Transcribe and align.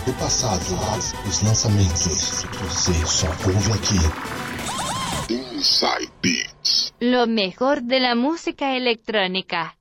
clássicos 0.00 0.04
do 0.04 0.12
passado, 0.14 1.28
os 1.28 1.42
lançamentos. 1.42 2.44
Você 2.44 3.06
só 3.06 3.28
ouve 3.46 3.72
aqui. 3.72 5.32
Inside 5.32 6.12
Beats. 6.22 6.92
Lo 7.00 7.26
mejor 7.26 7.80
de 7.80 7.98
la 7.98 8.14
música 8.14 8.76
electrónica. 8.76 9.79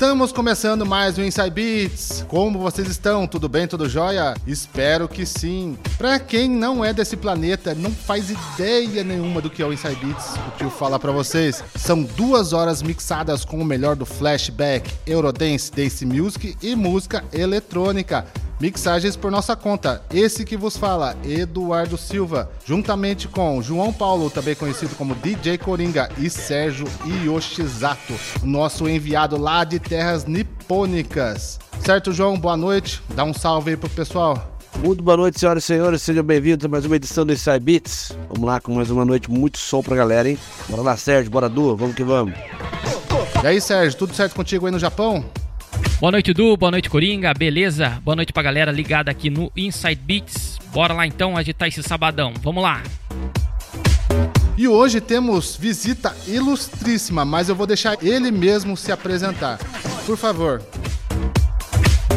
Estamos 0.00 0.32
começando 0.32 0.86
mais 0.86 1.18
um 1.18 1.22
Inside 1.22 1.50
Beats. 1.50 2.24
Como 2.26 2.58
vocês 2.58 2.88
estão? 2.88 3.26
Tudo 3.26 3.50
bem? 3.50 3.68
Tudo 3.68 3.86
jóia? 3.86 4.34
Espero 4.46 5.06
que 5.06 5.26
sim. 5.26 5.76
Pra 5.98 6.18
quem 6.18 6.48
não 6.48 6.82
é 6.82 6.90
desse 6.90 7.18
planeta, 7.18 7.74
não 7.74 7.90
faz 7.90 8.30
ideia 8.30 9.04
nenhuma 9.04 9.42
do 9.42 9.50
que 9.50 9.62
é 9.62 9.66
o 9.66 9.70
Inside 9.70 9.96
Beats, 9.96 10.36
o 10.48 10.52
que 10.52 10.64
eu 10.64 10.70
falar 10.70 10.98
pra 10.98 11.12
vocês. 11.12 11.62
São 11.76 12.02
duas 12.02 12.54
horas 12.54 12.82
mixadas 12.82 13.44
com 13.44 13.58
o 13.58 13.64
melhor 13.64 13.94
do 13.94 14.06
flashback, 14.06 14.90
Eurodance, 15.06 15.70
Dance 15.70 16.06
Music 16.06 16.56
e 16.62 16.74
música 16.74 17.22
eletrônica. 17.30 18.24
Mixagens 18.60 19.16
por 19.16 19.30
nossa 19.30 19.56
conta. 19.56 20.02
Esse 20.12 20.44
que 20.44 20.54
vos 20.54 20.76
fala, 20.76 21.16
Eduardo 21.24 21.96
Silva, 21.96 22.50
juntamente 22.66 23.26
com 23.26 23.62
João 23.62 23.90
Paulo, 23.90 24.28
também 24.28 24.54
conhecido 24.54 24.94
como 24.96 25.14
DJ 25.14 25.56
Coringa, 25.56 26.10
e 26.18 26.28
Sérgio 26.28 26.86
Yoshizato, 27.24 28.12
nosso 28.42 28.86
enviado 28.86 29.38
lá 29.38 29.64
de 29.64 29.78
terras 29.78 30.26
nipônicas. 30.26 31.58
Certo, 31.82 32.12
João? 32.12 32.38
Boa 32.38 32.56
noite. 32.56 33.02
Dá 33.14 33.24
um 33.24 33.32
salve 33.32 33.70
aí 33.70 33.76
pro 33.78 33.88
pessoal. 33.88 34.58
Muito 34.78 35.02
boa 35.02 35.16
noite, 35.16 35.40
senhoras 35.40 35.64
e 35.64 35.66
senhores. 35.66 36.02
Sejam 36.02 36.22
bem-vindos 36.22 36.66
a 36.66 36.68
mais 36.68 36.84
uma 36.84 36.96
edição 36.96 37.24
do 37.24 37.32
Inside 37.32 37.60
Beats. 37.60 38.12
Vamos 38.28 38.46
lá 38.46 38.60
com 38.60 38.74
mais 38.74 38.90
uma 38.90 39.06
noite 39.06 39.30
muito 39.30 39.56
som 39.56 39.82
pra 39.82 39.96
galera, 39.96 40.28
hein? 40.28 40.38
Bora 40.68 40.82
lá, 40.82 40.96
Sérgio. 40.98 41.30
Bora, 41.30 41.48
Du. 41.48 41.74
Vamos 41.76 41.96
que 41.96 42.04
vamos. 42.04 42.34
E 43.42 43.46
aí, 43.46 43.58
Sérgio, 43.58 43.98
tudo 43.98 44.14
certo 44.14 44.34
contigo 44.34 44.66
aí 44.66 44.72
no 44.72 44.78
Japão? 44.78 45.24
Boa 46.00 46.12
noite, 46.12 46.32
Du. 46.32 46.56
Boa 46.56 46.70
noite, 46.70 46.88
Coringa. 46.88 47.34
Beleza? 47.34 48.00
Boa 48.02 48.16
noite 48.16 48.32
pra 48.32 48.42
galera 48.42 48.72
ligada 48.72 49.10
aqui 49.10 49.28
no 49.28 49.52
Inside 49.54 50.00
Beats. 50.00 50.58
Bora 50.72 50.94
lá 50.94 51.06
então 51.06 51.36
agitar 51.36 51.68
esse 51.68 51.82
sabadão. 51.82 52.32
Vamos 52.40 52.62
lá. 52.62 52.82
E 54.56 54.66
hoje 54.66 54.98
temos 54.98 55.56
visita 55.56 56.16
ilustríssima, 56.26 57.26
mas 57.26 57.50
eu 57.50 57.54
vou 57.54 57.66
deixar 57.66 58.02
ele 58.02 58.30
mesmo 58.30 58.78
se 58.78 58.90
apresentar. 58.90 59.58
Por 60.06 60.16
favor. 60.16 60.62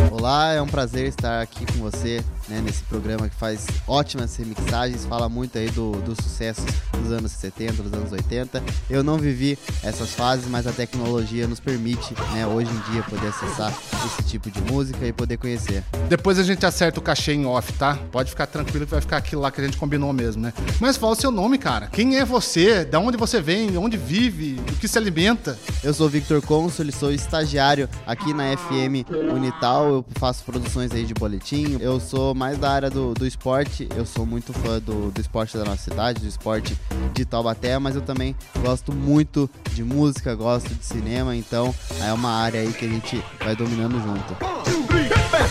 Olá, 0.09 0.54
é 0.54 0.61
um 0.61 0.67
prazer 0.67 1.08
estar 1.08 1.42
aqui 1.42 1.66
com 1.66 1.80
você 1.80 2.23
né, 2.53 2.61
nesse 2.61 2.83
programa 2.83 3.27
que 3.27 3.35
faz 3.35 3.65
ótimas 3.87 4.35
remixagens, 4.35 5.05
fala 5.05 5.27
muito 5.27 5.57
aí 5.57 5.69
do, 5.71 5.93
do 6.01 6.15
sucesso 6.21 6.61
dos 7.01 7.11
anos 7.11 7.31
70, 7.31 7.81
dos 7.81 7.93
anos 7.93 8.11
80. 8.11 8.63
Eu 8.89 9.03
não 9.03 9.17
vivi 9.17 9.57
essas 9.81 10.13
fases, 10.13 10.47
mas 10.47 10.67
a 10.67 10.71
tecnologia 10.71 11.47
nos 11.47 11.59
permite, 11.59 12.13
né, 12.31 12.45
hoje 12.45 12.69
em 12.69 12.91
dia, 12.91 13.01
poder 13.03 13.27
acessar 13.27 13.73
esse 14.05 14.23
tipo 14.29 14.51
de 14.51 14.61
música 14.61 15.05
e 15.05 15.11
poder 15.11 15.37
conhecer. 15.37 15.83
Depois 16.07 16.37
a 16.37 16.43
gente 16.43 16.63
acerta 16.65 16.99
o 16.99 17.03
cachê 17.03 17.33
em 17.33 17.45
off, 17.45 17.73
tá? 17.73 17.97
Pode 18.11 18.29
ficar 18.29 18.45
tranquilo 18.45 18.85
que 18.85 18.91
vai 18.91 19.01
ficar 19.01 19.17
aquilo 19.17 19.41
lá 19.41 19.49
que 19.49 19.59
a 19.59 19.63
gente 19.63 19.77
combinou 19.77 20.13
mesmo, 20.13 20.41
né? 20.43 20.53
Mas 20.79 20.95
fala 20.95 21.13
o 21.13 21.15
seu 21.15 21.31
nome, 21.31 21.57
cara. 21.57 21.87
Quem 21.87 22.17
é 22.17 22.25
você? 22.25 22.85
Da 22.85 22.99
onde 22.99 23.17
você 23.17 23.41
vem? 23.41 23.75
Onde 23.77 23.97
vive? 23.97 24.59
O 24.71 24.75
que 24.75 24.87
se 24.87 24.97
alimenta? 24.97 25.57
Eu 25.83 25.93
sou 25.93 26.07
Victor 26.07 26.41
Consul, 26.41 26.91
sou 26.91 27.11
estagiário 27.11 27.89
aqui 28.05 28.33
na 28.33 28.55
FM 28.55 29.09
Unital. 29.33 29.89
Eu 29.89 30.05
faço 30.19 30.43
produções 30.43 30.91
aí 30.91 31.03
de 31.03 31.13
boletim. 31.13 31.77
Eu 31.79 31.99
sou 31.99 32.35
mais 32.44 32.58
da 32.58 32.72
área 32.72 32.89
do, 32.89 33.13
do 33.13 33.25
esporte. 33.25 33.88
Eu 33.95 34.05
sou 34.05 34.25
muito 34.25 34.52
fã 34.52 34.77
do, 34.77 35.09
do 35.11 35.22
esporte 35.22 35.55
da 35.58 35.63
nossa 35.63 35.81
cidade, 35.81 36.19
do 36.19 36.27
esporte 36.27 36.77
de 37.14 37.23
Taubaté, 37.23 37.80
mas 37.80 37.95
eu 37.95 38.02
também 38.02 38.36
gosto 38.59 38.92
muito 38.92 39.49
de 39.71 39.81
música, 39.81 40.36
gosto 40.36 40.67
de 40.76 40.83
cinema, 40.83 41.33
então 41.37 41.73
é 42.02 42.11
uma 42.11 42.31
área 42.31 42.59
aí 42.59 42.73
que 42.73 42.83
a 42.83 42.89
gente 42.89 43.23
vai 43.42 43.55
dominando 43.55 43.93
junto. 43.93 44.36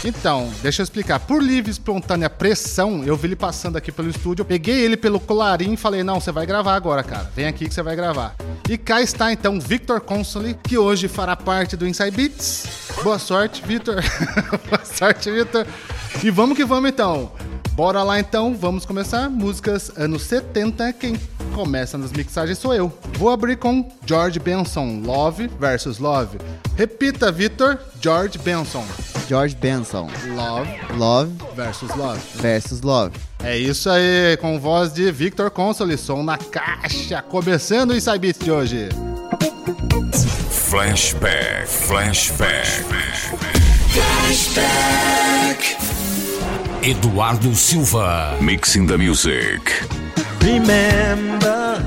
Então, 0.04 0.52
deixa 0.60 0.82
eu 0.82 0.84
explicar. 0.84 1.18
Por 1.20 1.42
livre 1.42 1.70
espontânea 1.70 2.28
pressão, 2.28 3.02
eu 3.04 3.16
vi 3.16 3.28
ele 3.28 3.36
passando 3.36 3.76
aqui 3.76 3.90
pelo 3.90 4.10
estúdio, 4.10 4.44
peguei 4.44 4.80
ele 4.80 4.96
pelo 4.96 5.18
colarinho 5.18 5.72
e 5.72 5.78
falei: 5.78 6.02
Não, 6.02 6.20
você 6.20 6.30
vai 6.30 6.44
gravar 6.44 6.74
agora, 6.74 7.02
cara. 7.02 7.30
Vem 7.34 7.46
aqui 7.46 7.66
que 7.66 7.72
você 7.72 7.82
vai 7.82 7.96
gravar. 7.96 8.36
E 8.68 8.76
cá 8.76 9.00
está 9.00 9.32
então 9.32 9.58
Victor 9.58 10.00
Consoli, 10.00 10.54
que 10.62 10.76
hoje 10.76 11.08
fará 11.08 11.36
parte 11.36 11.74
do 11.74 11.88
Inside 11.88 12.10
Beats. 12.10 12.66
Boa 13.02 13.18
sorte, 13.18 13.62
Victor. 13.66 13.96
Boa 14.68 14.84
sorte, 14.84 15.30
Victor. 15.30 15.66
E 16.22 16.30
vamos 16.30 16.56
que 16.56 16.64
vamos 16.64 16.90
então. 16.90 17.32
Bora 17.72 18.02
lá 18.02 18.20
então, 18.20 18.54
vamos 18.54 18.84
começar. 18.84 19.30
Músicas 19.30 19.90
anos 19.96 20.22
70. 20.22 20.92
Quem 20.92 21.18
começa 21.54 21.96
nas 21.96 22.12
mixagens 22.12 22.58
sou 22.58 22.74
eu. 22.74 22.92
Vou 23.18 23.30
abrir 23.30 23.56
com 23.56 23.90
George 24.04 24.38
Benson, 24.38 25.00
Love 25.04 25.48
versus 25.58 25.98
Love. 25.98 26.38
Repita, 26.76 27.32
Victor. 27.32 27.78
George 28.00 28.36
Benson, 28.38 28.84
George 29.28 29.54
Benson, 29.54 30.08
Love 30.34 30.68
Love 30.96 31.32
versus 31.54 31.88
Love. 31.94 32.20
versus 32.34 32.80
Love. 32.82 33.16
É 33.42 33.56
isso 33.56 33.88
aí, 33.88 34.36
com 34.40 34.58
voz 34.58 34.92
de 34.92 35.10
Victor 35.12 35.50
Consoli, 35.50 35.96
som 35.96 36.22
na 36.22 36.36
caixa, 36.36 37.22
começando 37.22 37.92
o 37.92 37.96
Inside 37.96 38.18
Beats 38.18 38.44
de 38.44 38.50
hoje. 38.50 38.88
Flashback, 40.50 41.66
flashback. 41.66 42.84
Eduardo 46.84 47.52
Silva. 47.52 48.36
Mixing 48.42 48.86
the 48.86 48.98
music. 48.98 49.60
Remember 50.42 51.78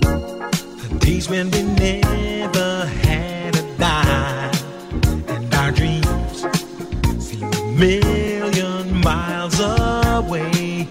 the 0.00 0.96
days 0.98 1.30
when 1.30 1.48
we 1.52 1.62
never 1.62 2.86
had 2.86 3.54
a 3.54 3.62
dime, 3.78 4.52
and 5.28 5.54
our 5.54 5.70
dreams 5.70 6.44
seemed 7.24 7.54
a 7.54 7.64
million 7.78 9.00
miles 9.00 9.60
away. 9.60 10.88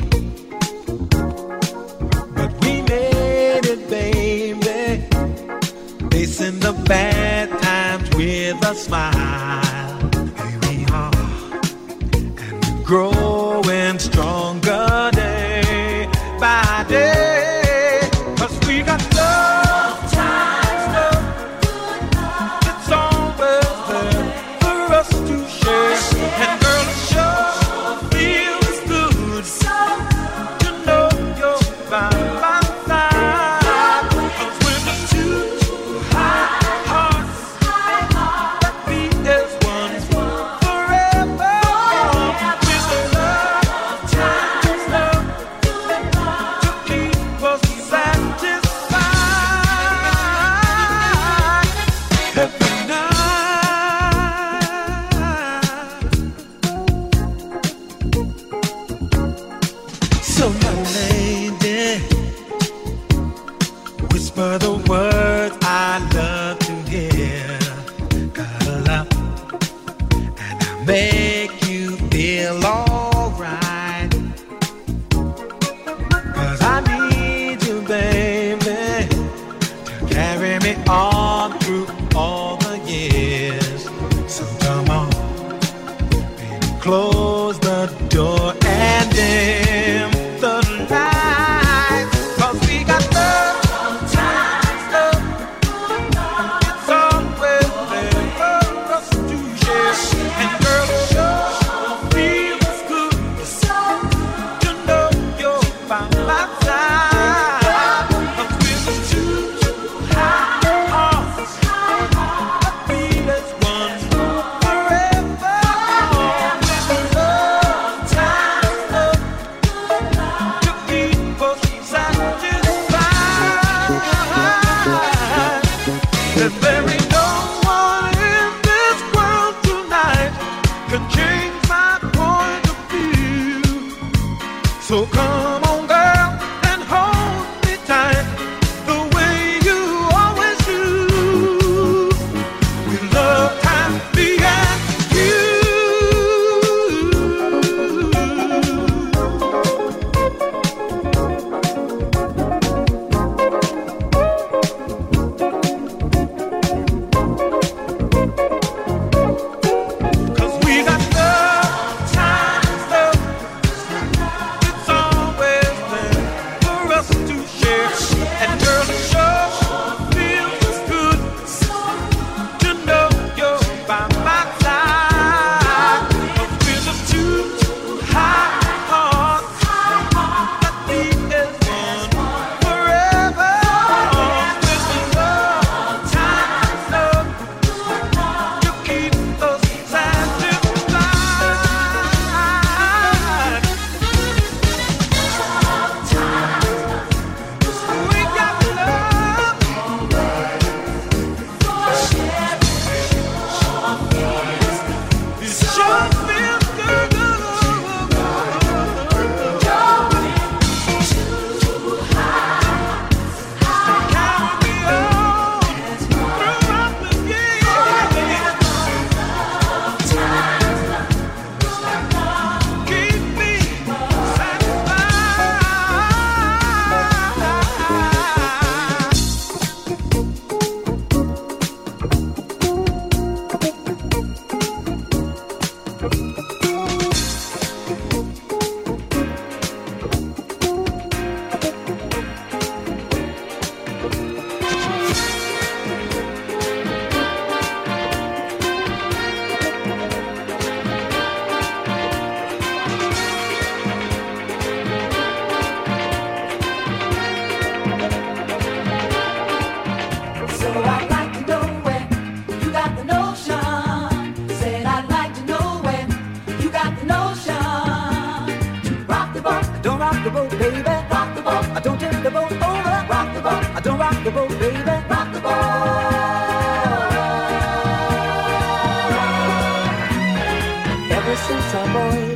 But 2.38 2.52
we 2.62 2.81
made 2.84 3.66
it, 3.66 3.90
baby, 3.90 5.03
facing 6.09 6.62
the 6.62 6.72
bad 6.88 7.50
times 7.62 8.09
with 8.16 8.63
a 8.66 8.74
smile. 8.74 9.93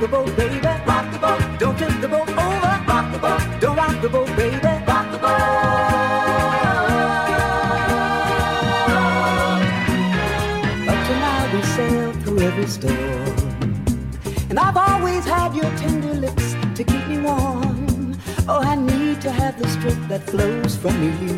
The 0.00 0.08
boat, 0.08 0.34
baby. 0.34 0.66
rock 0.86 1.12
the 1.12 1.18
boat, 1.18 1.42
Don't 1.58 1.78
tip 1.78 2.00
the 2.00 2.08
boat 2.08 2.28
over. 2.30 2.74
rock 2.88 3.12
the 3.12 3.18
boat, 3.18 3.42
Don't 3.60 3.76
rock 3.76 4.00
the 4.00 4.08
boat, 4.08 4.28
baby. 4.34 4.56
rock 4.88 5.06
the 5.12 5.18
boat. 5.18 5.30
Up 10.88 11.00
to 11.06 11.14
now 11.24 11.54
we 11.54 11.62
sailed 11.62 12.16
through 12.22 12.40
every 12.40 12.66
storm. 12.66 13.36
And 14.48 14.58
I've 14.58 14.76
always 14.76 15.24
had 15.26 15.54
your 15.54 15.70
tender 15.76 16.14
lips 16.14 16.54
to 16.76 16.82
keep 16.82 17.06
me 17.06 17.18
warm. 17.18 18.16
Oh, 18.48 18.60
I 18.60 18.76
need 18.76 19.20
to 19.20 19.30
have 19.30 19.60
the 19.60 19.68
strength 19.68 20.08
that 20.08 20.22
flows 20.30 20.76
from 20.76 20.96
you. 21.02 21.36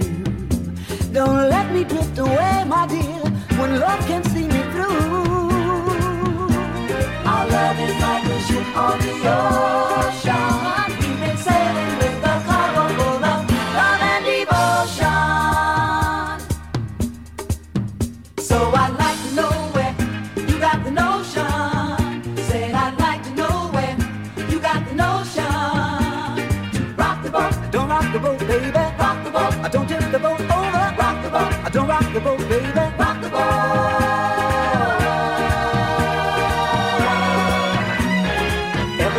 Don't 1.12 1.50
let 1.50 1.72
me 1.72 1.82
drift 1.82 2.16
away, 2.16 2.64
my 2.66 2.86
dear, 2.86 3.22
when 3.58 3.80
love 3.80 4.06
can 4.06 4.22
see 4.24 4.46
me 4.46 4.61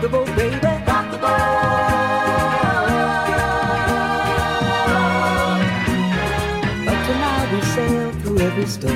the 0.00 0.08
boat, 0.08 0.26
baby. 0.34 0.56
Rock 0.86 1.10
the 1.10 1.18
boat. 1.18 1.36
But 6.86 6.98
tonight 7.06 7.48
we 7.52 7.60
sail 7.60 8.12
through 8.20 8.38
every 8.38 8.66
storm. 8.66 8.94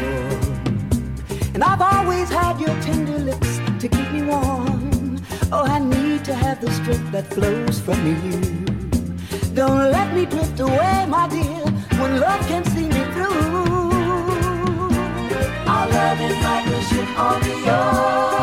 And 1.55 1.63
I've 1.63 1.83
always 1.83 2.31
had 2.31 2.59
your 2.59 2.75
tender 2.83 3.19
lips 3.19 3.59
to 3.81 3.89
keep 3.89 4.11
me 4.13 4.23
warm. 4.23 5.21
Oh, 5.53 5.65
I 5.65 5.79
need 5.79 6.25
to 6.25 6.35
have 6.35 6.61
the 6.61 6.71
strength 6.71 7.13
that 7.13 7.27
flows 7.35 7.81
from 7.81 7.99
you. 8.07 8.41
Don't 9.55 9.91
let 9.93 10.15
me 10.15 10.25
drift 10.25 10.59
away, 10.59 11.07
my 11.07 11.29
dear, 11.29 11.65
when 12.01 12.19
love 12.19 12.41
can 12.49 12.65
see 12.65 12.89
me 12.89 13.05
through. 13.13 13.31
Our 15.69 15.87
love 15.97 16.21
is 16.29 16.37
like 16.49 16.67
a 16.67 16.83
ship 16.83 17.19
on 17.19 17.41
the 17.43 17.55
ocean. 17.71 18.34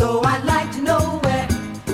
So 0.00 0.22
I'd 0.24 0.44
like 0.46 0.72
to 0.76 0.80
know 0.80 1.20
where 1.24 1.46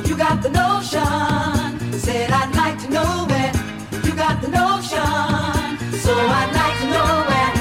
you 0.07 0.17
got 0.17 0.41
the 0.41 0.51
notion. 0.51 1.91
Said 1.99 2.31
I'd 2.31 2.55
like 2.55 2.79
to 2.85 2.89
know 2.89 3.27
where 3.27 3.51
you 4.07 4.15
got 4.15 4.41
the 4.41 4.47
notion. 4.47 5.75
So 6.05 6.15
I'd 6.15 6.53
like 6.55 6.77
to 6.83 6.89
know 6.95 7.11
where 7.27 7.53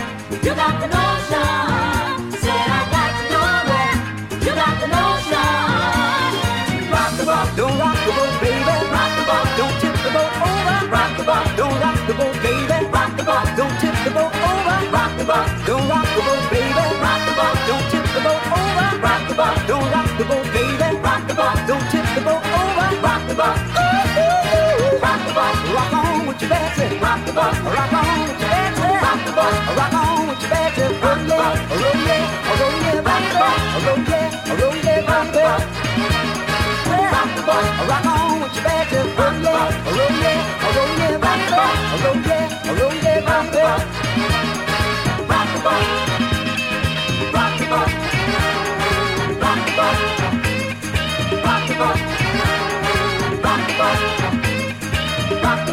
you 0.46 0.54
got 0.54 0.75
the 0.84 0.90
notion. 0.94 2.30
Said 2.44 2.68
I'd 2.78 2.90
like 2.94 3.16
to 3.22 3.25
know 3.34 3.50
where 3.70 3.96
you 4.46 4.54
got 4.62 4.75
the 4.84 4.90
notion. 4.94 5.50
Rock 6.94 7.12
the 7.18 7.25
boat, 7.25 7.50
don't 7.58 7.78
rock 7.82 7.98
the 8.06 8.14
boat, 8.14 8.34
baby. 8.46 8.78
Rock 8.94 9.12
the 9.18 9.25
boat, 9.25 9.50
don't 9.58 9.75
tip 9.82 9.98
the 10.06 10.12
boat 10.14 10.34
over. 10.46 10.78
Rock 10.94 11.12
the 11.18 11.25
boat, 11.25 11.48
don't 11.58 11.78
rock 11.82 12.00
the 12.06 12.14
boat, 12.22 12.38
baby. 12.46 12.86
Rock 12.94 13.12
the 13.18 13.25
boat, 13.25 13.50
don't 13.58 13.75
tip 13.82 13.98
the 14.06 14.12
boat 14.14 14.30
over. 14.30 14.78
Rock 14.94 15.12
the 15.18 15.25
boat, 15.25 15.50
don't 15.66 15.90
rock 15.90 16.06
the 16.14 16.22
boat. 16.22 16.55
Bye. 23.36 23.85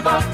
Bye. 0.01 0.32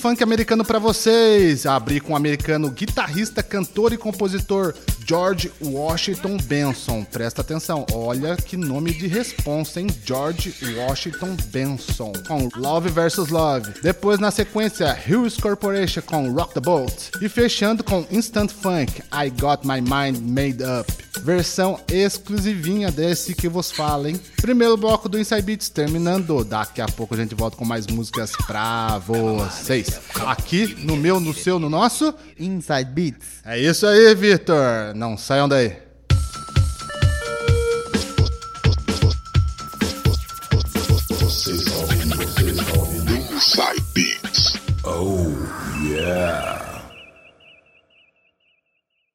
Funk 0.00 0.22
americano 0.22 0.64
pra 0.64 0.78
vocês. 0.78 1.66
Abri 1.66 2.00
com 2.00 2.14
o 2.14 2.16
americano 2.16 2.70
guitarrista, 2.70 3.42
cantor 3.42 3.92
e 3.92 3.98
compositor 3.98 4.74
George 5.06 5.52
Washington 5.60 6.38
Benson. 6.44 7.04
Presta 7.04 7.42
atenção, 7.42 7.84
olha 7.92 8.34
que 8.34 8.56
nome 8.56 8.94
de 8.94 9.06
responsa, 9.06 9.78
hein? 9.78 9.88
George 10.04 10.54
Washington 10.74 11.36
Benson 11.52 12.12
com 12.26 12.48
Love 12.56 12.88
vs 12.88 13.28
Love. 13.28 13.72
Depois 13.82 14.18
na 14.18 14.30
sequência 14.30 14.96
Hughes 15.06 15.36
Corporation 15.36 16.00
com 16.00 16.32
Rock 16.32 16.54
the 16.54 16.60
Boat 16.60 17.10
e 17.20 17.28
fechando 17.28 17.84
com 17.84 18.06
Instant 18.10 18.50
Funk 18.50 19.02
I 19.12 19.28
Got 19.28 19.66
My 19.66 19.82
Mind 19.82 20.18
Made 20.22 20.62
Up. 20.62 21.09
Versão 21.22 21.78
exclusivinha 21.88 22.90
desse 22.90 23.34
que 23.34 23.48
vos 23.48 23.70
falo, 23.70 24.08
hein? 24.08 24.20
Primeiro 24.40 24.76
bloco 24.76 25.08
do 25.08 25.18
Inside 25.18 25.42
Beats 25.42 25.68
terminando. 25.68 26.44
Daqui 26.44 26.80
a 26.80 26.86
pouco 26.86 27.14
a 27.14 27.16
gente 27.16 27.34
volta 27.34 27.56
com 27.56 27.64
mais 27.64 27.86
músicas 27.86 28.32
pra 28.46 28.98
vocês. 28.98 30.00
Aqui 30.26 30.74
no 30.84 30.96
meu, 30.96 31.20
no 31.20 31.34
seu, 31.34 31.58
no 31.58 31.68
nosso. 31.68 32.14
Inside 32.38 32.90
Beats. 32.90 33.26
É 33.44 33.58
isso 33.58 33.86
aí, 33.86 34.14
Vitor. 34.14 34.94
Não 34.94 35.16
saiam 35.16 35.48
daí. 35.48 35.89